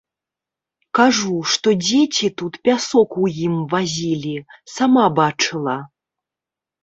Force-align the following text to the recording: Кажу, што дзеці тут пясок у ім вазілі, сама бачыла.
Кажу, 0.99 1.33
што 1.55 1.73
дзеці 1.87 2.27
тут 2.43 2.53
пясок 2.69 3.09
у 3.25 3.29
ім 3.45 3.53
вазілі, 3.73 4.33
сама 4.77 5.03
бачыла. 5.19 5.77